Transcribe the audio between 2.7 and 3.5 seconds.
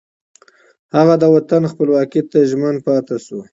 پاتې شو